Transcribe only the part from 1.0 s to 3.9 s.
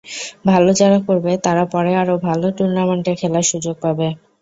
করবে, তারা পরে আরও ভালো টুর্নামেন্টে খেলার সুযোগ